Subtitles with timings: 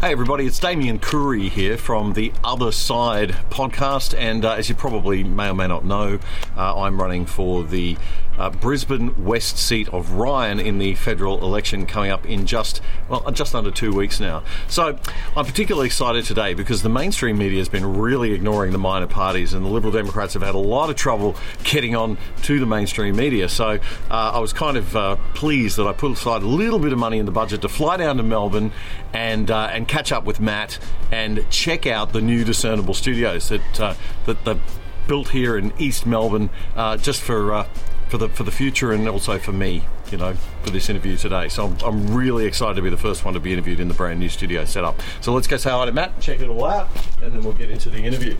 [0.00, 4.16] Hey, everybody, it's Damien Curry here from the Other Side podcast.
[4.16, 6.20] And uh, as you probably may or may not know,
[6.56, 7.96] uh, I'm running for the
[8.38, 13.30] uh, Brisbane West seat of Ryan in the federal election coming up in just, well,
[13.32, 14.42] just under two weeks now.
[14.68, 14.98] So
[15.36, 19.54] I'm particularly excited today because the mainstream media has been really ignoring the minor parties,
[19.54, 23.16] and the Liberal Democrats have had a lot of trouble getting on to the mainstream
[23.16, 23.48] media.
[23.48, 23.78] So
[24.10, 26.98] uh, I was kind of uh, pleased that I put aside a little bit of
[26.98, 28.72] money in the budget to fly down to Melbourne
[29.12, 30.78] and uh, and catch up with Matt
[31.10, 33.94] and check out the new Discernible Studios that uh,
[34.26, 34.60] that they've
[35.06, 37.66] built here in East Melbourne uh, just for uh,
[38.08, 41.48] for the for the future and also for me, you know, for this interview today.
[41.48, 43.94] So I'm, I'm really excited to be the first one to be interviewed in the
[43.94, 45.00] brand new studio setup.
[45.20, 46.88] So let's go say hi to Matt, check it all out,
[47.22, 48.36] and then we'll get into the interview.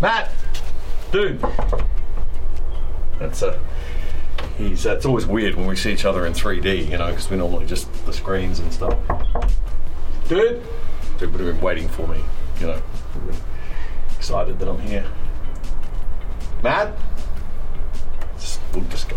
[0.00, 0.30] Matt,
[1.12, 1.44] dude,
[3.18, 3.60] that's a.
[4.56, 7.30] He's, uh, it's always weird when we see each other in 3D, you know, because
[7.30, 8.96] we normally just the screens and stuff.
[10.28, 10.62] Dude,
[11.18, 12.22] dude would have been waiting for me,
[12.60, 12.82] you know.
[14.16, 15.06] Excited that I'm here.
[16.62, 16.94] Matt,
[18.70, 19.16] just, we'll just go.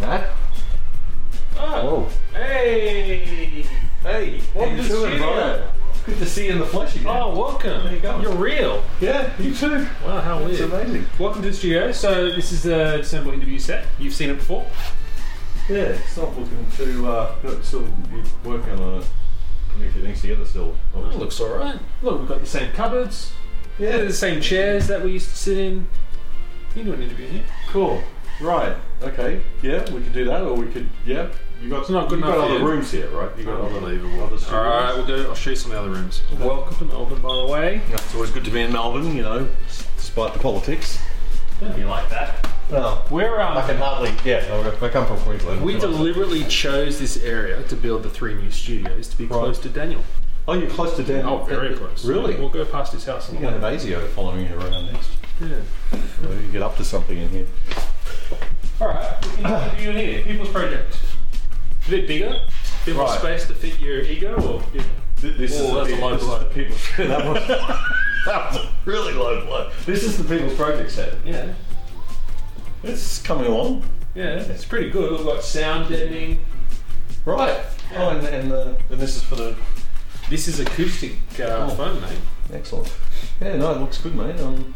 [0.00, 0.30] Matt.
[1.58, 3.64] Oh, Hey!
[4.02, 5.70] hey, Welcome to the studio.
[6.06, 7.06] Good to see you in the flesh again.
[7.08, 7.84] Oh, welcome.
[7.84, 8.20] There you go.
[8.20, 8.82] You're real.
[9.00, 9.86] yeah, you too.
[10.04, 10.72] Wow, how It's weird.
[10.72, 11.06] amazing.
[11.18, 11.92] Welcome to the studio.
[11.92, 13.86] So this is the December interview set.
[13.98, 14.66] You've seen it before.
[15.68, 17.06] Yeah, it's not looking too.
[17.06, 17.86] Uh, no, still
[18.44, 19.06] working on it.
[19.72, 20.70] Putting a few things together still.
[20.70, 21.20] It obviously.
[21.20, 21.78] looks all right.
[22.02, 23.32] Look, we've got the same cupboards.
[23.78, 25.86] yeah, the same chairs that we used to sit in.
[26.74, 27.42] You can do an interview here.
[27.68, 28.02] cool.
[28.40, 28.76] Right.
[29.02, 29.42] Okay.
[29.60, 30.88] Yeah, we could do that, or we could.
[31.04, 31.28] Yeah.
[31.60, 31.80] You got.
[31.80, 32.68] It's not good you got enough for other you.
[32.68, 33.36] rooms here, right?
[33.36, 34.22] You got other, Unbelievable.
[34.24, 34.52] other studios.
[34.52, 35.28] All right, we'll go.
[35.28, 36.22] I'll show you some of the other rooms.
[36.38, 37.82] Welcome to Melbourne, by the way.
[37.90, 39.48] It's always good to be in Melbourne, you know,
[39.96, 40.98] despite the politics.
[41.60, 42.48] Don't be like that.
[42.70, 44.14] Well, We're um, I can hardly.
[44.24, 44.38] Yeah,
[44.80, 45.62] I come from Queensland.
[45.62, 49.68] we deliberately chose this area to build the three new studios to be close to
[49.68, 50.02] Daniel.
[50.48, 51.40] Oh, you're close to Daniel.
[51.42, 52.04] Oh, very close.
[52.06, 52.36] Really?
[52.36, 53.30] We'll go past his house.
[53.30, 55.10] You're going to have ASIO following you around next.
[55.40, 55.48] Yeah.
[56.22, 57.46] Well, you get up to something in here.
[58.80, 60.22] All right, we can interview in here.
[60.22, 60.96] People's project.
[61.86, 62.40] A bit bigger.
[62.86, 63.18] Bit more Right.
[63.18, 64.82] space to fit your ego, or yeah.
[65.16, 66.38] Th- This Oh, that's the, a low this is blow.
[66.38, 66.88] the people's.
[66.96, 67.48] that, was,
[68.26, 69.70] that was a really low blow.
[69.86, 71.14] This is the People's Project set.
[71.24, 71.52] yeah,
[72.82, 73.84] It's coming along.
[74.14, 75.12] yeah, it's pretty good.
[75.12, 76.40] We've got sound deadening.
[77.26, 77.62] Right.
[77.96, 79.56] Oh, and, and, uh, and this is for the.
[80.30, 81.70] This is acoustic uh, Oh.
[81.70, 82.18] foam, mate.
[82.52, 82.92] Excellent.
[83.40, 84.38] Yeah, no, it looks good, mate.
[84.40, 84.74] Um,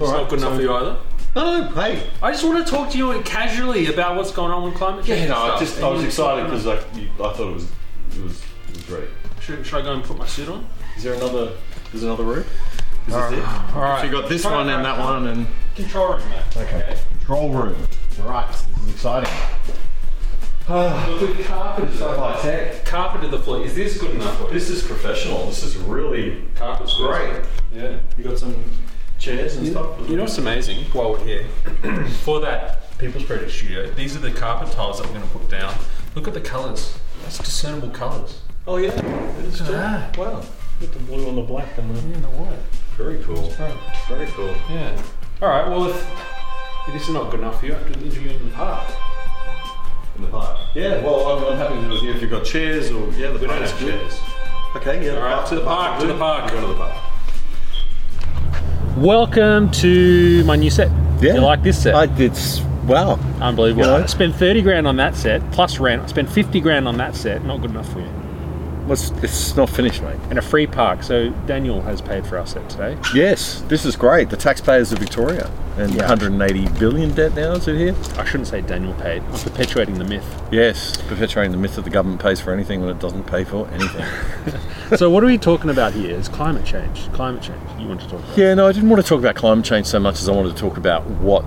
[0.00, 0.96] It's all right, not good enough so- for you either.
[1.36, 2.10] No, hey.
[2.20, 5.20] I just want to talk to you casually about what's going on with climate change.
[5.20, 7.64] Yeah, no, and I just I was excited because I, you- I thought it was
[8.16, 9.08] it was it was great.
[9.40, 10.66] Should, should I go and put my suit on?
[10.96, 11.52] Is there another?
[11.92, 12.44] There's another room.
[13.06, 13.42] Is All this it?
[13.42, 13.72] right.
[13.76, 14.00] All right.
[14.00, 15.04] So you got this All right, one and that right.
[15.04, 15.46] one and
[15.76, 16.56] Control room, mate.
[16.56, 16.96] Okay.
[17.18, 17.76] control room.
[18.22, 18.48] Right.
[18.48, 19.32] This is exciting.
[20.68, 22.84] We've carpeted, high tech.
[22.84, 23.64] carpeted the floor.
[23.64, 24.52] Is this good enough for you?
[24.52, 25.46] This is professional.
[25.46, 27.06] This is really carpet's good.
[27.08, 27.44] great.
[27.72, 27.98] Yeah.
[28.18, 28.54] You got some
[29.20, 30.08] chairs and stuff.
[30.08, 30.84] You know what's amazing?
[30.92, 31.46] While we're here,
[32.24, 35.48] for that People's Project studio, these are the carpet tiles that we're going to put
[35.48, 35.74] down.
[36.14, 36.98] Look at the colours.
[37.22, 38.40] That's discernible colours.
[38.66, 38.90] Oh yeah.
[39.38, 39.64] It is too.
[39.64, 40.16] that.
[40.16, 40.42] Wow.
[40.80, 42.08] Got the blue on the black and the.
[42.08, 42.58] Yeah, no way.
[42.96, 43.50] Very cool.
[44.08, 44.54] Very cool.
[44.70, 45.00] Yeah.
[45.42, 45.68] All right.
[45.68, 46.10] Well, if,
[46.88, 48.90] if this is not good enough for you, I have to interview in the park.
[50.16, 50.58] In the park.
[50.74, 51.02] Yeah.
[51.04, 53.28] Well, I'm, I'm happy to do it here if you've got chairs or yeah.
[53.28, 54.00] The We don't park's have good.
[54.00, 54.20] chairs.
[54.76, 55.04] Okay.
[55.06, 55.16] Yeah.
[55.16, 56.50] All right, to the park, to the park.
[56.50, 57.09] Go to the park.
[59.00, 60.90] Welcome to my new set.
[61.22, 61.34] Yeah.
[61.36, 61.94] You like this set?
[61.94, 62.32] I did.
[62.32, 63.18] s- Wow.
[63.40, 63.86] Unbelievable.
[63.86, 64.02] You know?
[64.02, 66.02] I spent 30 grand on that set, plus rent.
[66.02, 67.42] I spent 50 grand on that set.
[67.44, 68.08] Not good enough for you.
[68.86, 70.18] What's, it's not finished, mate.
[70.30, 71.02] And a free park.
[71.02, 72.96] So Daniel has paid for our set today.
[73.14, 74.30] Yes, this is great.
[74.30, 76.08] The taxpayers of Victoria and Yeah.
[76.08, 77.52] 180 billion debt now.
[77.52, 77.94] Is it here?
[78.18, 79.22] I shouldn't say Daniel paid.
[79.22, 80.42] I'm perpetuating the myth.
[80.50, 83.68] Yes, perpetuating the myth that the government pays for anything when it doesn't pay for
[83.68, 84.04] anything.
[84.96, 86.16] so what are we talking about here?
[86.16, 87.10] Is climate change.
[87.12, 87.60] Climate change.
[87.78, 88.36] You want to talk about?
[88.38, 90.54] yeah, no, I didn't want to talk about climate change so much as I wanted
[90.56, 91.44] to talk about what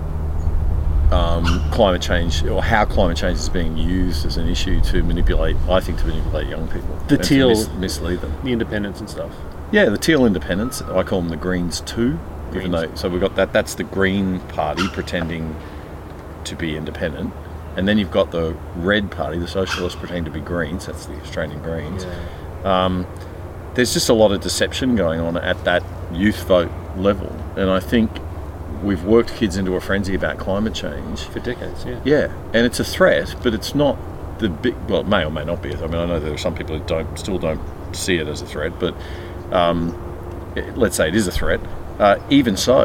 [1.14, 5.56] um, climate change or how climate change is being used as an issue to manipulate.
[5.68, 6.96] I think to manipulate young people.
[7.08, 8.34] The teal- mis- mislead them.
[8.42, 9.32] The independence and stuff.
[9.70, 10.82] Yeah, the teal independents.
[10.82, 12.18] I call them the Greens too.
[12.54, 13.52] Even though, so we've got that.
[13.52, 15.56] That's the Green Party pretending
[16.44, 17.34] to be independent,
[17.76, 20.86] and then you've got the Red Party, the Socialists pretending to be Greens.
[20.86, 22.06] That's the Australian Greens.
[22.62, 23.06] Um,
[23.74, 27.80] there's just a lot of deception going on at that youth vote level, and I
[27.80, 28.10] think
[28.84, 31.20] we've worked kids into a frenzy about climate change.
[31.24, 32.00] For decades, yeah.
[32.04, 33.98] Yeah, and it's a threat, but it's not
[34.38, 34.74] the big.
[34.88, 35.74] Well, it may or may not be.
[35.74, 37.60] I mean, I know there are some people who don't still don't
[37.92, 38.94] see it as a threat, but
[39.52, 39.94] um,
[40.56, 41.60] it- let's say it is a threat.
[41.98, 42.80] Uh, even so,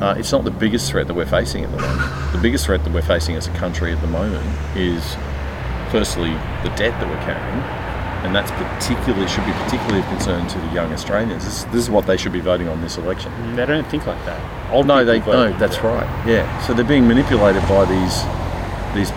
[0.00, 2.32] uh, it's not the biggest threat that we're facing at the moment.
[2.32, 4.46] The biggest threat that we're facing as a country at the moment
[4.76, 5.16] is
[5.90, 6.30] firstly
[6.64, 7.60] the debt that we're carrying,
[8.22, 11.44] and that's particularly should be particularly of concern to the young Australians.
[11.44, 13.32] This, this is what they should be voting on this election.
[13.56, 14.72] They don't think like that.
[14.72, 15.52] Old No, they no.
[15.58, 15.84] That's that.
[15.84, 16.26] right.
[16.28, 16.60] Yeah.
[16.66, 18.22] So they're being manipulated by these
[18.94, 19.10] these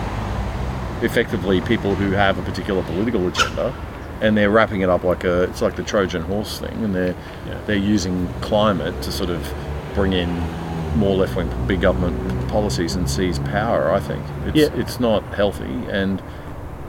[1.02, 3.74] effectively people who have a particular political agenda,
[4.20, 7.14] and they're wrapping it up like a it's like the Trojan horse thing, and they're
[7.46, 7.58] Yeah.
[7.66, 9.52] they're using climate to sort of
[9.94, 10.28] bring in
[10.96, 13.92] more left wing big government policies and seize power.
[13.92, 14.80] I think it's Yeah.
[14.80, 16.22] it's not healthy, and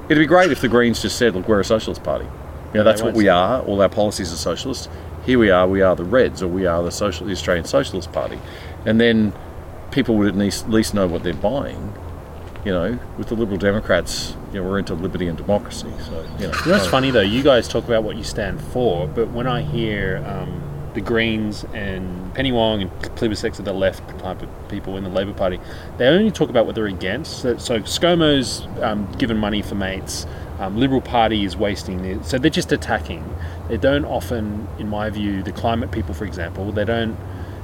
[0.10, 2.26] it'd be great if the Greens just said, "Look, we're a socialist party.
[2.74, 3.62] You know, that's what we are.
[3.62, 4.90] All our policies are socialist.
[5.26, 5.68] Here we are.
[5.68, 8.40] We are the Reds, or we are the social, the Australian Socialist Party."
[8.86, 9.34] And then
[9.92, 11.94] people would at least, at least know what they're buying.
[12.66, 15.88] You know, with the Liberal Democrats, you know, we're into liberty and democracy.
[16.06, 17.22] So, you know, You know what's uh, funny though?
[17.22, 20.62] You guys talk about what you stand for, but when I hear um,
[20.98, 25.12] the Greens and Penny Wong and Plibersek of the left type of people in the
[25.12, 25.60] Labor Party,
[25.98, 27.38] they only talk about what they're against.
[27.44, 30.26] So, so ScoMo's um, given money for mates.
[30.58, 32.26] Um, Liberal Party is wasting it.
[32.26, 33.24] So they're just attacking.
[33.68, 37.16] They don't often, in my view, the climate people, for example, they don't.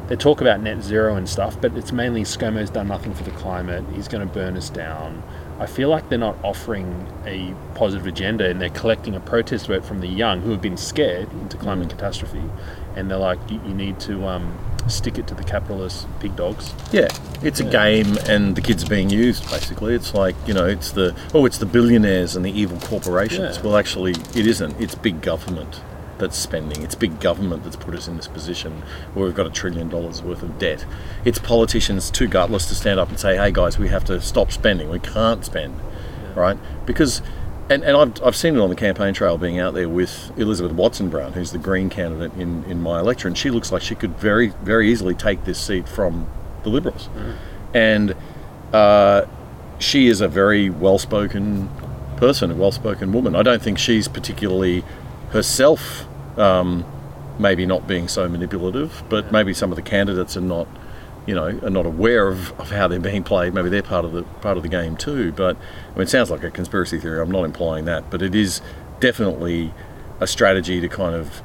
[0.10, 3.32] They talk about net zero and stuff, but it's mainly ScoMo's done nothing for the
[3.32, 3.84] climate.
[3.94, 5.24] He's going to burn us down.
[5.60, 9.86] I feel like they're not offering a positive agenda and they're collecting a protest vote
[9.86, 12.42] from the young who have been scared into climate catastrophe.
[12.96, 14.58] And they're like, you, you need to um,
[14.88, 16.74] stick it to the capitalist pig dogs.
[16.92, 17.08] Yeah,
[17.42, 19.50] it's a game, and the kids are being used.
[19.50, 23.58] Basically, it's like you know, it's the oh, it's the billionaires and the evil corporations.
[23.58, 23.64] Yeah.
[23.64, 24.80] Well, actually, it isn't.
[24.80, 25.82] It's big government
[26.20, 26.82] that's spending.
[26.84, 28.84] It's big government that's put us in this position
[29.14, 30.86] where we've got a trillion dollars worth of debt.
[31.26, 34.52] It's politicians too gutless to stand up and say, "Hey, guys, we have to stop
[34.52, 34.90] spending.
[34.90, 35.80] We can't spend."
[36.36, 36.58] Right?
[36.86, 37.22] Because.
[37.70, 40.74] And, and I've, I've seen it on the campaign trail being out there with Elizabeth
[40.74, 43.96] Watson Brown, who's the Green candidate in, in my electorate, and she looks like she
[43.96, 46.28] could very, very easily take this seat from
[46.64, 47.08] the Liberals.
[47.74, 48.16] And
[48.74, 49.26] uh,
[49.80, 51.70] she is a very well spoken
[52.18, 53.34] person, a well spoken woman.
[53.34, 54.84] I don't think she's particularly
[55.34, 56.06] herself,
[56.38, 56.86] um,
[57.38, 60.68] maybe not being so manipulative, but maybe some of the candidates are not.
[61.26, 63.54] You know, are not aware of, of how they're being played.
[63.54, 65.32] Maybe they're part of the part of the game too.
[65.32, 67.22] But I mean, it sounds like a conspiracy theory.
[67.22, 68.62] I'm not implying that, but it is
[69.00, 69.74] definitely
[70.20, 71.42] a strategy to kind of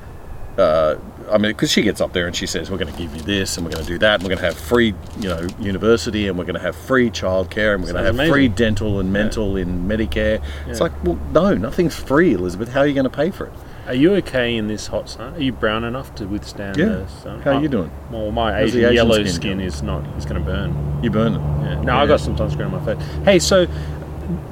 [0.59, 0.99] uh,
[1.31, 3.23] I mean, because she gets up there and she says, "We're going to give you
[3.23, 5.47] this, and we're going to do that, and we're going to have free, you know,
[5.61, 8.49] university, and we're going to have free childcare, and we're going to have Sounds free
[8.49, 12.71] dental and mental in Medicare." It's like, well, no, nothing's free, Elizabeth.
[12.71, 13.53] How are you going to pay for it?
[13.89, 15.35] Are you okay in this hot sun?
[15.35, 16.85] Are you brown enough to withstand Yeah.
[16.87, 17.41] the sun?
[17.41, 17.91] How are Oh, you doing?
[18.13, 20.05] Well, my Asian Asian yellow skin skin, is not.
[20.17, 20.77] It's going to burn.
[21.03, 21.41] You burn it.
[21.63, 21.81] Yeah.
[21.81, 23.03] No, I got some sunscreen on my face.
[23.25, 23.67] Hey, so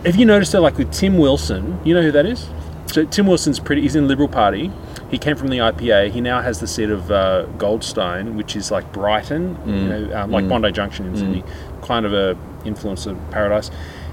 [0.06, 2.48] have you noticed that, like with Tim Wilson, you know who that is?
[2.86, 3.82] So Tim Wilson's pretty.
[3.82, 4.72] He's in Liberal Party.
[5.10, 6.10] He came from the IPA.
[6.12, 10.30] He now has the seat of uh, Goldstein, which is like Brighton, you know, um,
[10.30, 11.44] like Bondi Junction in Sydney,
[11.82, 13.70] kind of a influence of paradise.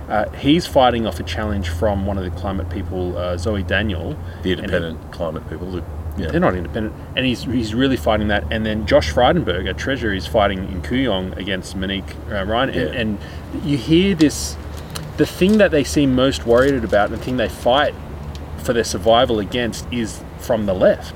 [0.09, 4.17] Uh, he's fighting off a challenge from one of the climate people, uh, Zoe Daniel.
[4.41, 5.81] The And he- independent climate people.
[6.15, 6.27] Yeah.
[6.29, 8.43] they're not independent, and he's he's really fighting that.
[8.51, 12.69] And then Josh Frydenberg, a treasurer, is fighting in Kooyong against Monique uh, Ryan.
[12.69, 12.99] And, Yeah.
[12.99, 13.17] and
[13.65, 14.55] you hear this,
[15.17, 17.95] the thing that they seem most worried about, and the thing they fight
[18.59, 21.15] for their survival against, is from the left.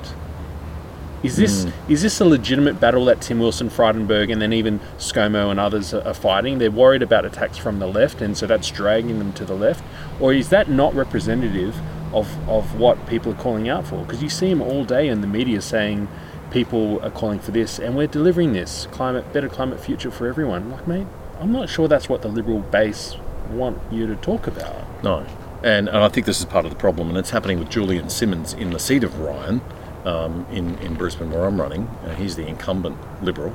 [1.22, 1.92] Is this hmm.
[1.92, 5.92] is this a legitimate battle that Tim Wilson, Frydenberg, and then even ScoMo and others
[5.92, 6.58] are, are fighting?
[6.58, 9.82] They're worried about attacks from the left, and so that's dragging them to the left,
[10.20, 11.76] or is that not representative
[12.12, 14.04] of of what people are calling out for?
[14.04, 16.08] Because you see them all day in the media saying
[16.50, 20.70] people are calling for this, and we're delivering this climate, better climate future for everyone.
[20.70, 21.06] Like, mate,
[21.40, 23.16] I'm not sure that's what the liberal base
[23.50, 25.02] want you to talk about.
[25.02, 25.26] No.
[25.62, 28.08] And, and I think this is part of the problem, and it's happening with Julian
[28.08, 29.60] Simmonds in the seat of Ryan
[30.08, 31.82] um, in, in Brisbane, where I'm running.
[32.04, 33.54] Uh, he's the incumbent Liberal.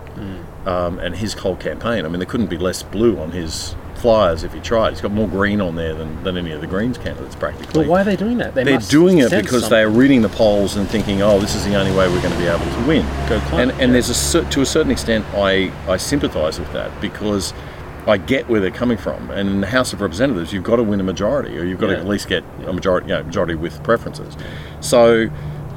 [0.66, 4.44] Um, and his whole campaign, I mean, there couldn't be less blue on his flyers
[4.44, 4.92] if he tried.
[4.92, 7.84] He's got more green on there than, than any of the Greens candidates, practically.
[7.84, 8.54] But why are they doing that?
[8.54, 11.66] They They're doing it because they are reading the polls and thinking, "Oh, this is
[11.66, 14.02] the only way we're going to be able to win." Go and climate, and yeah.
[14.02, 17.54] there's a to a certain extent, I I sympathise with that because
[18.06, 19.30] I get where they're coming from.
[19.32, 21.88] And in the House of Representatives, you've got to win a majority, or you've got
[21.88, 24.36] to at least get a majority, you know, majority with preferences.
[24.82, 25.30] So,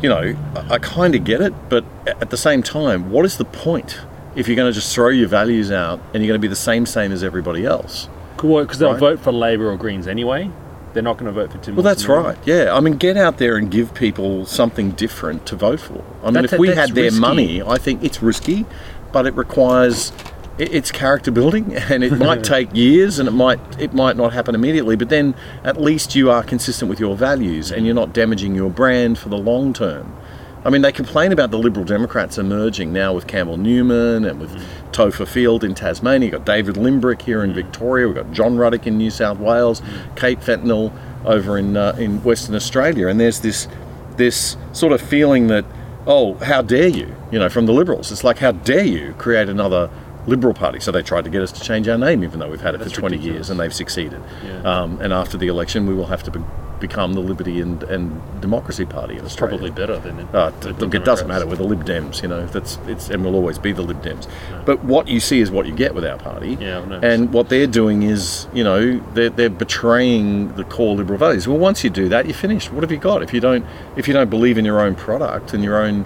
[0.02, 3.36] you know, I, I kind of get it, but at the same time, what is
[3.38, 3.98] the point
[4.34, 6.54] if you're going to just throw your values out and you're going to be the
[6.56, 8.08] same same as everybody else?
[8.36, 9.00] Because they'll Right.
[9.00, 10.50] vote for Labor or Greens anyway.
[10.92, 11.76] They're not going to vote for Tim.
[11.76, 12.36] Well, that's right.
[12.44, 16.02] Yeah, I mean, get out there and give people something different to vote for.
[16.22, 17.20] I mean, That's- if we had their risky.
[17.20, 18.64] money, I think it's risky,
[19.12, 20.12] but it requires
[20.58, 24.54] it's character building, and it might take years, and it might it might not happen
[24.54, 24.96] immediately.
[24.96, 25.34] But then
[25.64, 29.28] at least you are consistent with your values, and you're not damaging your brand for
[29.28, 30.16] the long term.
[30.64, 34.50] I mean, they complain about the Liberal Democrats emerging now with Campbell Newman and with
[34.90, 36.26] Topher Field in Tasmania.
[36.26, 38.08] You've got David Limbrick here in Victoria.
[38.08, 39.80] We've got John Ruddick in New South Wales,
[40.16, 40.92] Kate Fentanyl
[41.24, 43.68] over in uh, in Western Australia, and there's this
[44.16, 45.64] this sort of feeling that
[46.06, 47.14] oh, how dare you?
[47.30, 49.90] You know, from the Liberals, it's like how dare you create another
[50.26, 50.80] Liberal Party?
[50.80, 52.78] So they tried to get us to change our name, even though we've had it
[52.78, 53.34] That's for 20 ridiculous.
[53.36, 54.20] years, and they've succeeded.
[54.44, 54.60] Yeah.
[54.62, 56.40] Um, and after the election, we will have to be-
[56.80, 59.56] become the Liberty and, and Democracy Party It's Australia.
[59.56, 60.26] Probably better than it.
[60.34, 61.46] Uh, look, it doesn't matter.
[61.46, 62.44] We're the Lib Dems, you know.
[62.46, 64.28] That's it's and will always be the Lib Dems.
[64.66, 66.58] But what you see is what you get with our party.
[66.60, 66.82] Yeah.
[67.02, 71.48] And what they're doing is, you know, they're, they're betraying the core liberal values.
[71.48, 72.70] Well, once you do that, you're finished.
[72.70, 73.22] What have you got?
[73.22, 73.64] If you don't,
[73.96, 76.04] if you don't believe in your own product and your own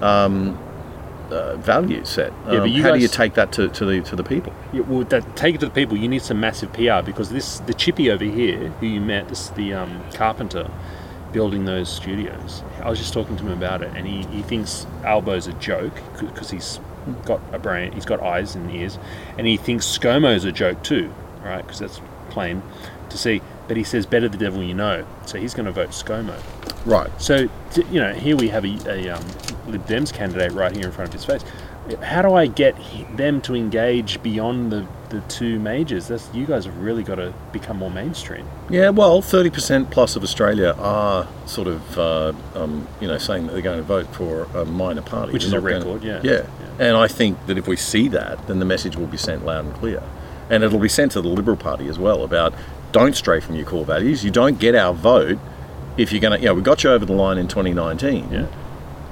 [0.00, 0.58] um,
[1.30, 4.00] uh, value set, Yeah, but um, you how do you take that to, to the
[4.02, 4.52] to the people?
[4.72, 5.96] Yeah, well, that, take it to the people.
[5.96, 9.48] You need some massive PR because this the chippy over here, who you met, this
[9.50, 10.70] the um, carpenter
[11.32, 12.62] building those studios.
[12.82, 15.94] I was just talking to him about it, and he, he thinks Albo's a joke
[16.18, 16.80] because he's
[17.24, 18.98] got a brain, he's got eyes and ears,
[19.36, 21.12] and he thinks ScoMo's a joke too,
[21.44, 21.62] right?
[21.62, 22.62] Because that's plain
[23.10, 23.42] to see.
[23.68, 26.34] But he says, "Better the devil you know," so he's going to vote ScoMo.
[26.84, 27.10] Right.
[27.20, 29.24] So, t- you know, here we have a, a um,
[29.66, 31.42] Lib Dems candidate right here in front of his face.
[32.02, 36.06] How do I get he- them to engage beyond the, the two majors?
[36.08, 38.46] That's you guys have really got to become more mainstream.
[38.70, 43.46] Yeah, well, thirty percent plus of Australia are sort of, uh, um, you know, saying
[43.48, 45.94] that they're going to vote for a minor party, Which is They're a not gonna-
[45.96, 46.20] record, yeah.
[46.22, 46.46] yeah.
[46.78, 49.64] And I think that if we see that, then the message will be sent loud
[49.64, 50.02] and clear,
[50.50, 52.52] and it'll be sent to the Liberal Party as well about
[52.92, 54.24] don't stray from your core values.
[54.24, 55.38] You don't get our vote
[55.96, 58.30] if you're going to, you know, we got you over the line in 2019.
[58.30, 58.46] Yeah.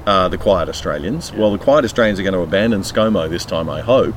[0.07, 1.33] Uh, the quiet Australians.
[1.33, 4.17] Well, the quiet Australians are going to abandon ScoMo this time, I hope.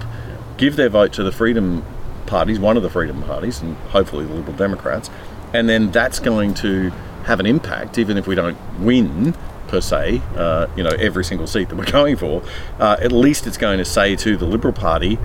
[0.58, 1.86] Give their vote to the Freedom
[2.26, 5.10] parties, one of the Freedom parties, and hopefully the Liberal Democrats,
[5.54, 6.90] and then that's going to
[7.24, 9.34] have an impact, even if we don't win
[9.68, 12.44] per se, uh, you know, every single seat that we're going for.
[12.80, 15.18] Uh, at least it's going to say to the Liberal Party,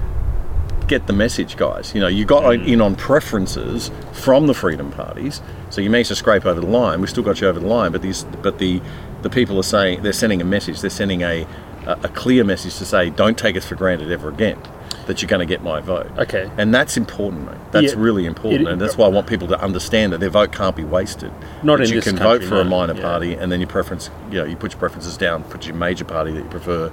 [0.92, 1.94] get the message, guys.
[1.94, 2.66] You know, you got mm.
[2.66, 7.00] in on preferences from the freedom parties, so you managed to scrape over the line.
[7.00, 8.80] We still got you over the line, but these, but the
[9.22, 10.80] the people are saying they're sending a message.
[10.80, 11.46] They're sending a
[11.86, 14.58] a a clear message to say, don't take us for granted ever again.
[15.06, 16.10] That you're going to get my vote.
[16.16, 16.48] Okay.
[16.56, 17.56] And that's important, mate.
[17.72, 17.98] That's Yeah.
[17.98, 20.76] really important, It- and that's why I want people to understand that their vote can't
[20.76, 21.32] be wasted.
[21.64, 23.02] Not that in you this can country, vote for a minor Yeah.
[23.02, 26.04] party, and then your preference, you know, you put your preferences down, put your major
[26.04, 26.92] party that you prefer.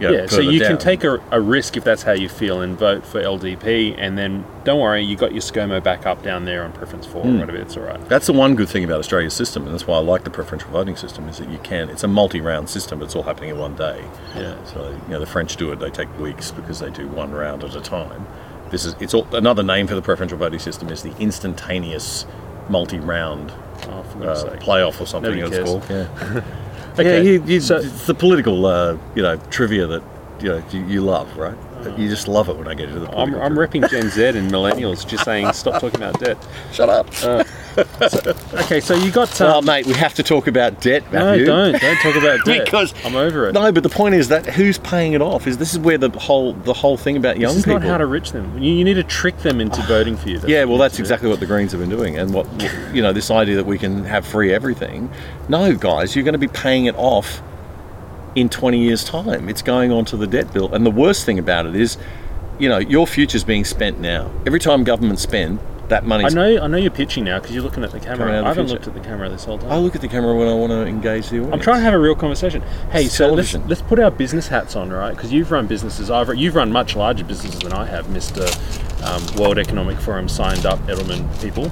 [0.00, 0.70] Yeah, so you down.
[0.70, 4.16] can take a, a risk if that's how you feel and vote for LDP, and
[4.16, 7.32] then don't worry, you got your ScoMo back up down there on preference four or
[7.38, 7.56] whatever.
[7.58, 8.08] It's all right.
[8.08, 10.70] That's the one good thing about Australia's system, and that's why I like the preferential
[10.70, 11.28] voting system.
[11.28, 11.90] Is that you can.
[11.90, 12.98] It's a multi-round system.
[12.98, 14.04] But it's all happening in one day.
[14.34, 14.62] Yeah.
[14.64, 15.78] So you know the French do it.
[15.78, 18.26] They take weeks because they do one round at a time.
[18.70, 18.94] This is.
[19.00, 22.26] It's all, another name for the preferential voting system is the instantaneous
[22.68, 23.52] multi-round
[23.88, 25.38] Oh, uh, playoff or something.
[25.38, 25.86] It's called.
[25.90, 26.42] Yeah.
[26.98, 27.30] Okay, Yeah.
[27.32, 30.02] You, you, so- it's the political, uh, you know, trivia that
[30.40, 31.56] you know you, you love, right?
[31.98, 33.42] You just love it when I get into the I'm, political.
[33.42, 33.80] I'm trivia.
[33.88, 36.36] repping Gen Z and millennials, just saying stop talking about debt.
[36.72, 37.06] Shut up.
[37.76, 39.38] Okay, so you got.
[39.40, 41.46] well, Um, mate, we have to talk about debt, Matthew.
[41.46, 42.64] no, don't don't talk about debt.
[42.64, 43.52] Because- I'm over it.
[43.52, 45.46] No, but the point is that who's paying it off?
[45.46, 47.80] Is this is where the whole the whole thing about young this is people?
[47.80, 48.58] not how to rich them.
[48.58, 50.40] You, you need to trick them into voting for you.
[50.46, 51.02] yeah, well, that's to do.
[51.04, 52.46] exactly what the Greens have been doing, and what
[52.92, 55.10] you know, this idea that we can have free everything.
[55.48, 57.42] No, guys, you're going to be paying it off
[58.34, 59.48] in 20 years' time.
[59.48, 61.98] It's going on to the debt bill, and the worst thing about it is,
[62.58, 64.30] you know, your future's being spent now.
[64.46, 65.58] Every time governments spend,
[65.90, 66.24] that money.
[66.24, 68.32] I know, I know you're pitching now because you're looking at the Coming camera.
[68.32, 68.74] out of the I haven't future.
[68.74, 69.70] looked at the camera this whole time.
[69.70, 71.52] I look at the camera when I want to engage the audience.
[71.54, 72.62] I'm trying to have a real conversation.
[72.90, 73.68] Hey, It's so let's, television.
[73.68, 75.14] let's put our business hats on, right?
[75.14, 76.10] Because you've run businesses.
[76.10, 78.46] I've you've run much larger businesses than I have, Mister
[79.04, 81.70] um, World Economic Forum signed up Edelman people.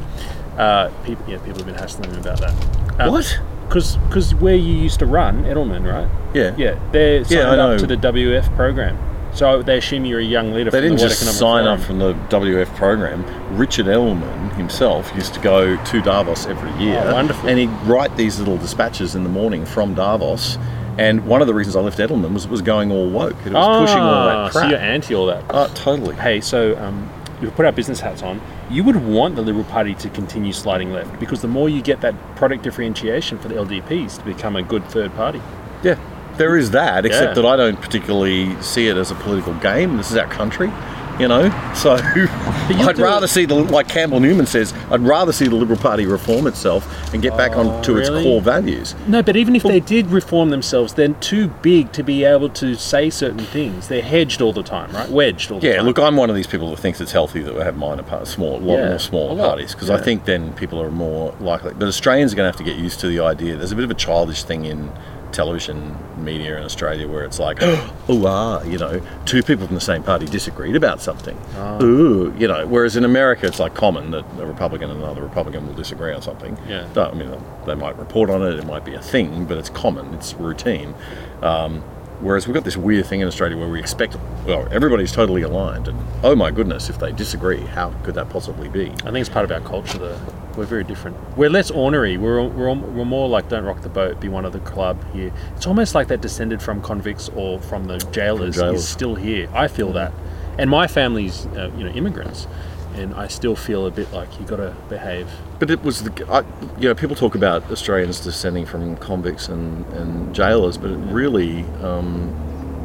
[0.59, 2.53] Uh, people, yeah, people have been hassling me about that.
[3.01, 3.39] Uh, What?
[3.69, 6.09] Because where you used to run Edelman, right?
[6.35, 6.55] Yeah.
[6.57, 7.73] Yeah, they're signed I know.
[7.75, 8.97] up to the WF program.
[9.39, 10.71] So they assume you're a young leader.
[10.71, 11.81] They from didn't the just sign Forum.
[11.81, 13.25] up from the WF program.
[13.57, 17.01] Richard Edelman himself used to go to Davos every year.
[17.07, 17.49] Oh, wonderful.
[17.49, 20.59] And he'd write these little dispatches in the morning from Davos.
[20.99, 23.37] And one of the reasons I left Edelman was was going all woke.
[23.47, 25.45] It was pushing all Ah, that So you're anti all that.
[25.51, 26.17] oh, totally.
[26.17, 27.09] hey, so um,
[27.41, 28.41] you put our business hats on.
[28.69, 32.01] You would want the Liberal Party to continue sliding left because the more you get
[32.01, 35.41] that product differentiation for the LDPs to become a good third party.
[35.85, 35.95] Yeah,
[36.39, 37.43] there is that, except Yeah.
[37.43, 39.97] that I don't particularly see it as a political game.
[39.97, 40.71] This is our country,
[41.19, 41.51] you know.
[41.75, 41.93] So
[42.71, 44.73] I'd rather it- see the like Campbell Newman says.
[44.91, 48.23] I'd rather see the Liberal Party reform itself and get back on to its oh,
[48.23, 48.95] core values.
[49.07, 52.75] No, but even if they did reform themselves, they're too big to be able to
[52.75, 53.89] say certain things.
[53.89, 55.09] They're hedged all the time, right?
[55.11, 55.87] Wedged all the Yeah, time.
[55.87, 58.29] look, I'm one of these people that thinks it's healthy that we have minor parties,
[58.29, 61.35] small, a lot Yeah, more smaller lot, parties, because I think then people are more
[61.41, 61.75] likely.
[61.75, 63.57] But Australians are going to have to get used to the idea.
[63.57, 64.91] There's a bit of a childish thing in
[65.33, 69.81] television media in Australia where it's like, oh, ah, you know, two people from the
[69.81, 71.39] same party disagreed about something.
[71.83, 75.67] Ooh, you know, whereas in America it's like common that a Republican and another Republican
[75.67, 76.59] will disagree on something.
[76.69, 76.87] Yeah.
[76.97, 77.31] I mean,
[77.67, 80.95] they might report on it, it might be a thing, but it's common, it's routine.
[81.43, 81.83] Um,
[82.21, 84.17] whereas we've got this weird thing in Australia where we expect,
[84.47, 88.69] well, everybody's totally aligned, and oh my goodness, if they disagree, how could that possibly
[88.69, 88.91] be?
[88.91, 90.21] I think it's part of our culture, though.
[90.59, 91.17] We're very different.
[91.39, 92.17] We're less ornery.
[92.17, 95.33] We're, we're, we're more like don't rock the boat, be one of the club here.
[95.57, 98.81] It's almost like that descended from convicts or from the jailers, From jailers.
[98.81, 99.49] is still here.
[99.55, 100.13] I feel that,
[100.59, 102.49] and my family's uh, you know immigrants,
[102.97, 105.31] and I still feel a bit like you got to behave.
[105.61, 106.41] But it was the, I,
[106.81, 111.63] you know, people talk about Australians descending from convicts and, and jailers, but it really,
[111.85, 112.35] um,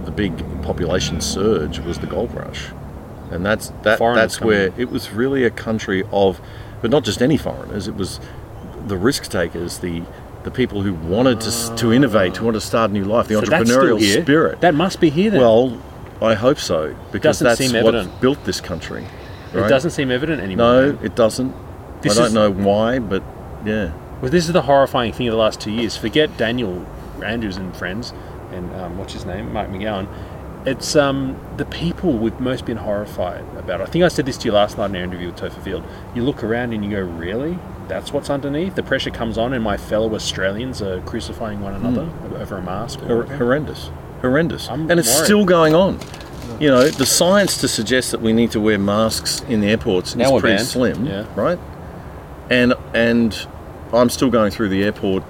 [0.06, 2.68] the big population surge was the gold rush,
[3.32, 3.98] and that's that.
[3.98, 4.74] Foreigners that's where in.
[4.78, 6.40] it was really a country of,
[6.84, 7.88] but not just any foreigners.
[7.88, 8.20] It was
[8.86, 10.04] the risk takers, the
[10.44, 13.36] the people who wanted to to innovate, who wanted to start a new life, the
[13.36, 14.22] So entrepreneurial here.
[14.22, 14.60] spirit.
[14.62, 15.40] That must be here then.
[15.42, 15.82] well,
[16.22, 18.22] I hope so because Doesn't that's what evident.
[18.22, 19.06] built this country.
[19.54, 20.66] it doesn't seem evident anymore.
[20.92, 21.56] No, it doesn't.
[22.02, 23.24] This I don't is- know why, but
[23.66, 23.92] yeah.
[24.22, 25.96] Well, this is the horrifying thing of the last two years.
[25.98, 26.86] Forget Daniel
[27.24, 28.14] Andrews and friends,
[28.52, 30.08] and um, what's his name, Mike McGowan.
[30.66, 33.82] It's um, the people we've most been horrified about.
[33.82, 35.84] I think I said this to you last night in our interview with Topher Field.
[36.16, 37.60] You look around and you go, "Really?
[37.90, 42.08] That's what's underneath." The pressure comes on, and my fellow Australians are crucifying one another
[42.40, 43.02] over a mask.
[43.04, 43.92] or Hor- horrendous,
[44.22, 45.26] horrendous, I'm and it's worried.
[45.26, 46.00] still going on.
[46.62, 50.16] You know, the science to suggest that we need to wear masks in the airports
[50.16, 50.68] Now is pretty banned.
[50.68, 51.26] slim, Yeah.
[51.36, 51.60] right?
[52.50, 53.48] And and
[53.92, 55.24] I'm still going through the airport,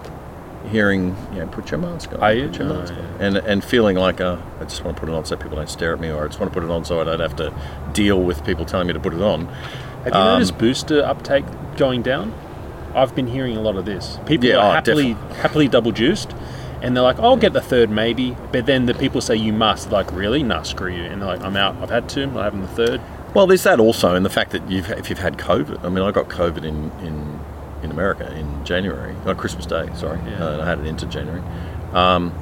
[0.69, 2.47] hearing, you know, put your mask on, you?
[2.47, 5.15] put your mask on, and and feeling like uh, I just want to put it
[5.15, 6.85] on so people don't stare at me, or I just want to put it on
[6.85, 7.53] so I don't have to
[7.93, 9.45] deal with people telling me to put it on.
[10.03, 11.45] Have you Um, noticed booster uptake
[11.77, 12.33] going down?
[12.95, 14.19] I've been hearing a lot of this.
[14.25, 16.33] People Yeah, are oh, happily happily double juiced,
[16.81, 19.91] and they're like, "I'll get the third maybe," but then the people say you must.
[19.91, 20.43] Like, really?
[20.43, 21.03] Nah, screw you.
[21.03, 21.75] And they're like, "I'm out.
[21.81, 22.23] I've had two.
[22.23, 23.01] I'm having the third.
[23.33, 25.83] Well, there's that also, and the fact that you've if you've had COVID.
[25.83, 27.39] I mean, I got COVID in in,
[27.83, 29.89] in America in January, on Christmas Day.
[29.95, 30.43] Sorry, Yeah.
[30.45, 31.41] uh, and I had it into January.
[31.93, 32.33] Um,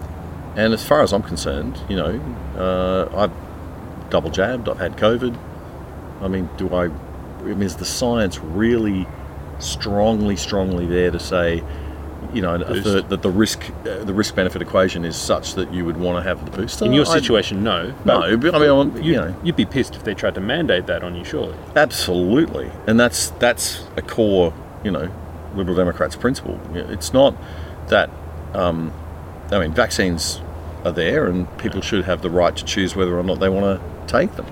[0.56, 2.20] and as far as I'm concerned, you know,
[2.58, 3.32] uh, I've
[4.10, 4.70] double jabbed.
[4.70, 5.36] I've had COVID.
[6.22, 6.86] I mean, do I?
[6.86, 9.08] I mean, is the science really
[9.60, 11.64] strongly, strongly there to say,
[12.34, 15.86] you know, third, that the risk uh, the risk benefit equation is such that you
[15.86, 16.86] would want to have the booster?
[16.86, 17.94] In your situation, no.
[18.06, 20.86] no, but I mean, you, you know, you'd be pissed if they tried to mandate
[20.88, 21.56] that on you, surely.
[21.76, 25.10] Absolutely, and that's that's a core, you know,
[25.56, 26.60] Liberal Democrats' principle.
[26.74, 27.36] It's not
[27.88, 28.10] that,
[28.54, 28.94] um,
[29.52, 30.42] I mean, vaccines
[30.84, 33.80] are there, and people should have the right to choose whether or not they want
[33.80, 34.48] to take them,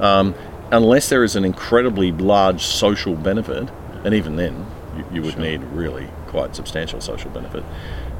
[0.00, 0.34] um,
[0.70, 3.68] unless there is an incredibly large social benefit,
[4.04, 7.62] and even then, you, you would need really quite substantial social benefit.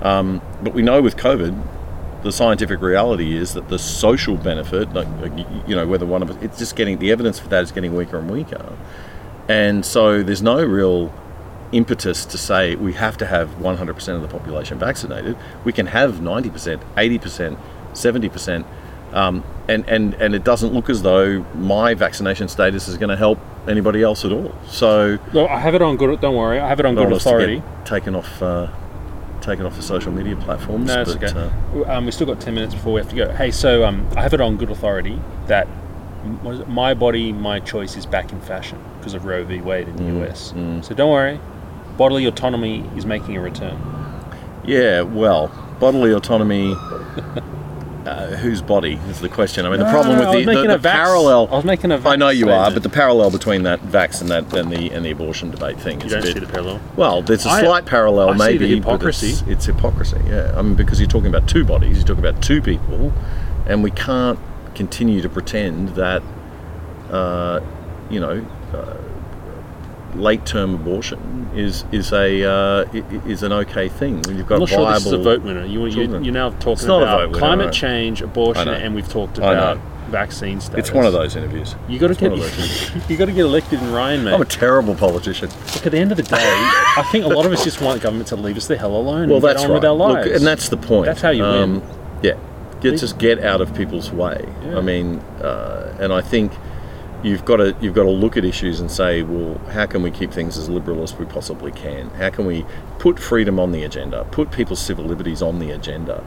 [0.02, 5.08] Um, but we know with COVID, the scientific reality is that the social benefit, like,
[5.20, 5.32] like,
[5.66, 7.94] you know, whether one of us, it's just getting the evidence for that is getting
[7.94, 8.76] weaker and weaker,
[9.48, 11.12] and so there's no real
[11.74, 15.36] impetus to say we have to have 100% of the population vaccinated.
[15.64, 17.58] We can have 90%, 80%,
[17.92, 18.64] 70%,
[19.12, 23.16] um, and and and it doesn't look as though my vaccination status is going to
[23.16, 24.52] help anybody else at all.
[24.66, 26.20] So Look, I have it on good.
[26.20, 27.62] Don't worry, I have it on good want us to authority.
[27.84, 28.42] taken off.
[28.42, 28.68] Uh,
[29.40, 30.86] taken off the social media platforms.
[30.86, 31.50] No, it's but, okay.
[31.86, 33.30] uh, Um, we've still got 10 minutes before we have to go.
[33.30, 35.66] Hey, so um, I have it on good authority that
[36.24, 39.44] m- what is it, my body, my choice is back in fashion because of Roe
[39.44, 39.60] v.
[39.60, 40.54] Wade in the Mm, US.
[40.86, 41.38] So don't worry,
[41.96, 43.78] bodily autonomy is making a return.
[44.64, 45.48] Yeah, well,
[45.80, 46.74] bodily autonomy.
[48.04, 49.64] Uh, whose body is the question?
[49.64, 51.48] I mean, the problem with I the, was making the, the a vax- parallel.
[51.50, 54.20] I was making a I know vax you are, but the parallel between that vax
[54.20, 56.34] and that and the and the abortion debate thing You is don't a bit.
[56.34, 56.82] see the parallel.
[56.96, 58.58] well, there's a I- slight parallel, I see maybe.
[58.68, 59.28] the hypocrisy.
[59.30, 60.18] It's, it's hypocrisy.
[60.26, 63.10] Yeah, I mean, because you're talking about two bodies, you're talking about two people,
[63.66, 64.38] and we can't
[64.74, 66.22] continue to pretend that,
[67.10, 67.60] uh,
[68.10, 68.46] you know.
[68.74, 68.98] Uh,
[70.14, 72.84] Late-term abortion is is a uh,
[73.26, 75.64] is an okay thing when You've got I'm not sure this is a vote winner.
[75.64, 79.78] You, you, you're now talking It's about winner, climate change, abortion, and we've talked about
[80.08, 80.60] vaccine.
[80.74, 81.74] It's one of those interviews.
[81.88, 82.32] You got to get
[83.10, 84.34] you got to get elected in Ryan, mate.
[84.34, 85.48] I'm a terrible politician.
[85.74, 88.00] Look, at the end of the day, I think a lot of us just want
[88.02, 89.28] government to leave us the hell alone.
[89.28, 89.74] Well, and get that's on right.
[89.74, 91.06] with our Look, and that's the point.
[91.06, 91.82] That's how you win.
[92.22, 92.38] Yeah,
[92.80, 94.44] get just get out of people's way.
[94.62, 94.78] Yeah.
[94.78, 96.52] I mean, uh, and I think
[97.24, 100.10] you've got to you've got to look at issues and say, well, how can we
[100.10, 102.10] keep things as liberal as we possibly can?
[102.10, 102.64] How can we
[102.98, 104.24] put freedom on the agenda?
[104.30, 106.22] Put people's civil liberties on the agenda.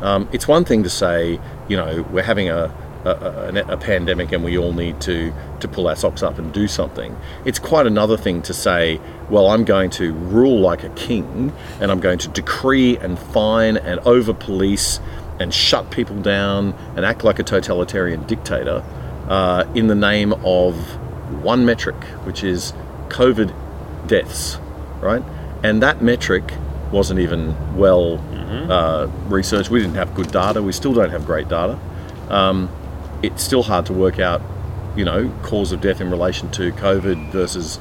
[0.00, 2.72] Um, it's one thing to say, you know, we're having a
[3.04, 6.52] a, a, a pandemic and we all need to to pull our socks up and
[6.52, 7.16] do something.
[7.44, 11.90] It's quite another thing to say, well, I'm going to rule like a king and
[11.90, 15.00] I'm going to decree and fine and over police
[15.40, 18.84] and shut people down and act like a totalitarian dictator
[19.28, 20.76] uh, in the name of
[21.42, 22.72] one metric, which is
[23.08, 23.54] COVID
[24.06, 24.58] deaths,
[25.00, 25.22] right?
[25.62, 26.54] And that metric
[26.90, 28.18] wasn't even well
[28.70, 29.70] uh, researched.
[29.70, 30.62] We didn't have good data.
[30.62, 31.78] We still don't have great data.
[32.28, 32.68] Um,
[33.22, 34.42] it's still hard to work out,
[34.96, 37.78] you know, cause of death in relation to COVID versus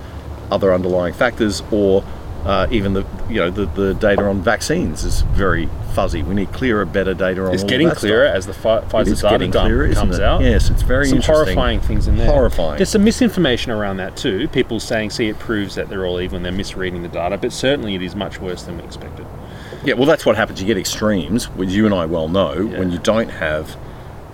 [0.50, 2.04] other underlying factors, or
[2.46, 6.24] uh, even the you know the, the data on vaccines is very fuzzy.
[6.24, 7.54] We need clearer, better data on.
[7.54, 8.36] It's all getting that clearer stuff.
[8.38, 10.24] as the Pfi- Pfizer data dump clearer, isn't comes it?
[10.24, 10.42] out.
[10.42, 11.44] Yes, it's very some interesting.
[11.46, 12.32] horrifying things in there.
[12.32, 12.78] Horrifying.
[12.78, 14.48] There's some misinformation around that too.
[14.50, 17.52] People saying, "See, it proves that they're all evil and they're misreading the data." But
[17.54, 19.26] certainly, it is much worse than we expected.
[19.84, 20.62] Yeah, well, that's what happens.
[20.62, 22.80] You get extremes, which you and I well know, Yeah.
[22.80, 23.76] when you don't have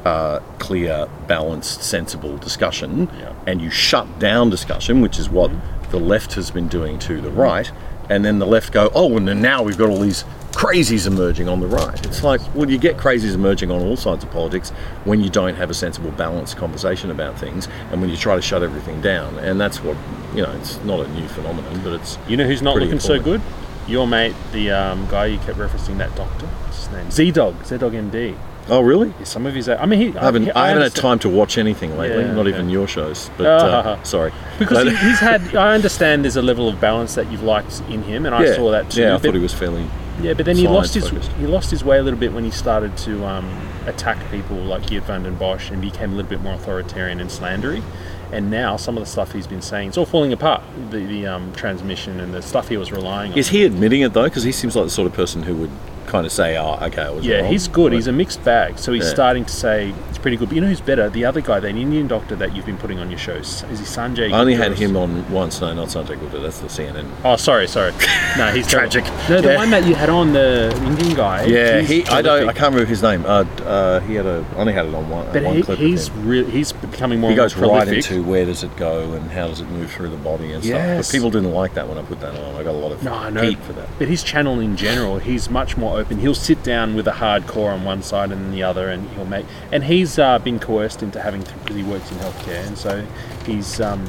[0.05, 3.33] uh, clear, balanced, sensible discussion, Yeah.
[3.45, 5.91] and you shut down discussion, which is what Mm-hmm.
[5.91, 7.71] the left has been doing to the right,
[8.09, 11.47] and then the left go, oh, and then now we've got all these crazies emerging
[11.47, 12.03] on the right.
[12.05, 14.71] It's like, well, you get crazies emerging on all sides of politics
[15.05, 18.41] when you don't have a sensible, balanced conversation about things, and when you try to
[18.41, 19.37] shut everything down.
[19.39, 19.97] And that's what,
[20.33, 23.21] you know, it's not a new phenomenon, but it's You know who's not looking so
[23.21, 23.41] good?
[23.87, 26.47] Your mate, the um, guy you kept referencing, that doctor.
[26.47, 27.11] What's his name?
[27.11, 27.63] Z Dog.
[27.63, 28.35] Z Dog MD.
[28.69, 29.09] Oh, really?
[29.19, 29.69] Yeah, some of his.
[29.69, 30.17] I mean, he.
[30.17, 32.49] I haven't, I haven't had time to watch anything lately, Yeah, not okay.
[32.55, 33.29] even your shows.
[33.37, 34.03] But uh, Ah.
[34.03, 35.55] sorry, because he, he's had.
[35.55, 38.71] I understand there's a level of balance that you've liked in him, and I saw
[38.71, 39.01] that too.
[39.01, 39.85] Yeah, I but- thought he was fairly.
[40.19, 41.37] Yeah, but then he lost his science-focused.
[41.39, 43.45] he lost his way a little bit when he started to um,
[43.85, 47.83] attack people like Geert Vanden Bossche and became a little bit more authoritarian and slandery.
[48.31, 50.63] And now some of the stuff he's been saying, it's all falling apart.
[50.89, 53.37] The, the um, transmission and the stuff he was relying on.
[53.37, 54.23] Is he admitting it though?
[54.23, 55.69] Because he seems like the sort of person who would
[56.07, 57.91] kind of say, "Oh, okay, I was yeah, wrong." he's good.
[57.91, 58.79] But- He's a mixed bag.
[58.79, 59.09] So he's Yeah.
[59.11, 60.49] starting to say it's pretty good.
[60.49, 61.09] But you know who's better?
[61.09, 63.63] The other guy, that Indian doctor that you've been putting on your shows.
[63.71, 64.31] Is he Sanjay?
[64.33, 65.61] I only had him on once.
[65.61, 66.39] No, not Sanjay Gupta.
[66.39, 67.05] That's the CNN.
[67.23, 67.93] Oh, sorry, sorry.
[68.37, 68.67] No, he's.
[68.67, 69.03] Tragic.
[69.29, 69.55] No, the Yeah.
[69.57, 71.45] one that you had on the Indian guy.
[71.45, 72.05] Yeah, he.
[72.07, 72.43] I don't.
[72.49, 73.23] I can't remember his name.
[73.25, 74.43] Uh, uh, he had a.
[74.55, 75.25] I only had it on one.
[75.33, 76.27] But one he, clip he's him.
[76.27, 79.61] re- he's becoming more He goes right into where does it go and how does
[79.61, 80.97] it move through the body and stuff.
[80.97, 82.55] But people didn't like that when I put that on.
[82.55, 83.43] I got a lot of No, I know.
[83.43, 83.87] heat for that.
[83.99, 86.19] But his channel in general, he's much more open.
[86.19, 89.45] He'll sit down with a hardcore on one side and the other, and he'll make.
[89.71, 93.05] And he's uh, been coerced into having because he works in healthcare, and so
[93.45, 94.05] he's um,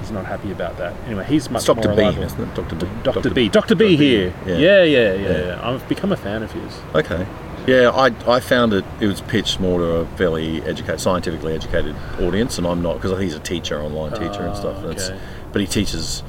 [0.00, 0.94] he's not happy about that.
[1.06, 1.88] Anyway, he's much Dr.
[1.88, 2.22] more B, reliable.
[2.22, 2.54] isn't it?
[2.54, 2.74] Dr.
[2.76, 2.86] B.
[3.02, 3.30] Dr.
[3.30, 3.48] B.
[3.48, 3.74] Dr.
[3.74, 4.34] B here.
[4.46, 4.56] Yeah.
[4.56, 5.28] Yeah, yeah, yeah.
[5.28, 5.46] Yeah.
[5.46, 5.68] yeah.
[5.70, 6.80] I've become a fan of his.
[6.94, 7.26] Okay.
[7.66, 8.84] Yeah, I, I found it.
[9.00, 13.12] It was pitched more to a fairly educated, scientifically educated audience, and I'm not because
[13.12, 14.82] I think he's a teacher, online teacher and stuff.
[14.84, 15.18] and okay.
[15.52, 16.22] but he teaches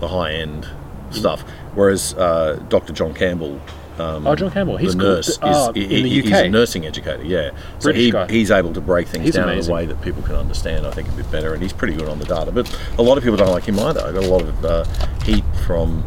[0.00, 0.68] the high end
[1.10, 1.42] stuff,
[1.74, 2.92] whereas uh, Dr.
[2.92, 3.60] John Campbell.
[3.98, 4.76] Um, Oh, John Campbell.
[4.76, 5.16] He's the good.
[5.16, 5.28] nurse.
[5.28, 7.50] Is, in he- the He's a nursing educator, yeah.
[7.78, 8.26] So British he, guy.
[8.28, 9.70] he's able to break things He's down amazing.
[9.70, 11.54] in a way that people can understand, I think, a bit better.
[11.54, 12.52] And he's pretty good on the data.
[12.52, 14.00] But a lot of people don't like him either.
[14.02, 14.84] I got a lot of uh,
[15.24, 16.04] heat from,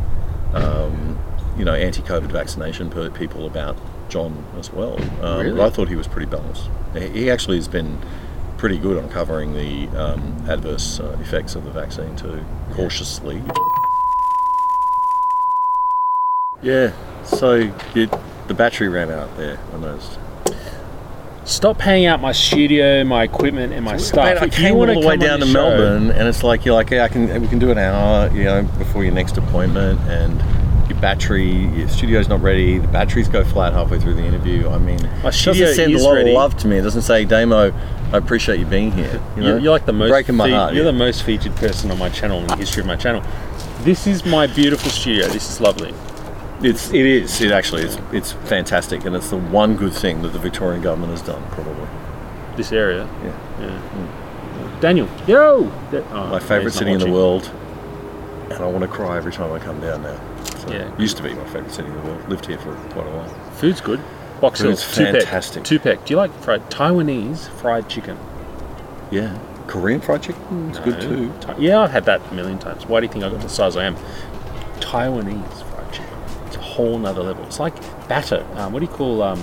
[0.53, 1.17] um,
[1.57, 3.75] you know, anti-COVID vaccination people about
[4.09, 4.99] John as well.
[5.23, 5.57] Um, Really?
[5.57, 6.69] But I thought he was pretty balanced.
[6.95, 7.99] He actually has been
[8.57, 12.43] pretty good on covering the um, adverse uh, effects of the vaccine too,
[12.73, 13.41] cautiously.
[16.61, 16.91] Yeah.
[17.23, 18.09] So you,
[18.47, 19.59] the battery ran out there.
[19.73, 20.17] I noticed.
[21.45, 24.25] Stop hanging out my studio, my equipment, and my stuff.
[24.25, 26.63] Mate, I If you came all the way down to show- Melbourne, and it's like
[26.65, 29.37] you're like, yeah, I can, we can do an hour, you know, before your next
[29.37, 30.39] appointment, and
[30.89, 32.79] your battery, your studio's not ready.
[32.79, 34.67] The batteries go flat halfway through the interview.
[34.69, 36.29] I mean, My it studio doesn't send is a lot ready.
[36.31, 36.77] of love to me.
[36.77, 37.71] It doesn't say, Damo,
[38.11, 39.21] I appreciate you being here.
[39.35, 39.47] You know?
[39.49, 40.09] You're, you're like the most.
[40.09, 40.73] breaking my fe- heart.
[40.73, 40.91] You're yeah.
[40.91, 43.23] the most featured person on my channel in the history of my channel.
[43.81, 45.27] This is my beautiful studio.
[45.27, 45.93] This is lovely.
[46.61, 50.33] It's it is it actually it's it's fantastic, and it's the one good thing that
[50.33, 51.87] the Victorian government has done probably.
[52.57, 53.07] This area.
[53.23, 54.79] Yeah.
[54.81, 55.65] Daniel, yo.
[55.91, 57.49] Da- oh, My favourite he's not city in the world,
[58.49, 60.19] and I want to cry every time I come down now.
[60.71, 60.97] Yeah.
[60.99, 62.29] used to be my favourite city in the world.
[62.29, 63.29] Lived here for quite a while.
[63.53, 63.99] Food's good.
[64.41, 65.63] Box Food's fantastic.
[65.65, 65.79] Two.
[65.79, 68.17] Do you like fried Taiwanese fried chicken?
[69.11, 71.33] Yeah, Korean fried chicken is good too.
[71.41, 72.85] Ti- yeah, I've had that a million times.
[72.85, 73.95] Why do you think I got the size I am?
[74.79, 76.13] Taiwanese fried chicken.
[76.47, 77.43] It's a whole nother level.
[77.45, 77.75] It's like
[78.07, 78.45] batter.
[78.55, 79.39] Um, what do you call um,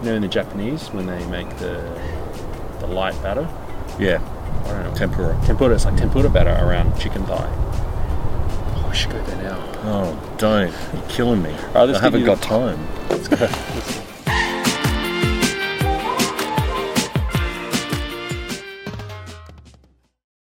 [0.00, 1.82] you know in the Japanese when they make the
[2.80, 3.48] the light batter?
[3.98, 4.20] Yeah,
[4.64, 4.94] I don't know.
[4.94, 5.40] tempura.
[5.44, 5.74] Tempura.
[5.74, 7.48] It's like tempura batter around chicken thigh.
[8.90, 9.72] Oh, we should go there now.
[9.84, 10.74] Oh, don't!
[10.92, 11.52] You're killing me.
[11.72, 12.84] Right, let's I haven't got time.
[13.08, 13.36] Let's go.
[13.36, 14.09] Let's-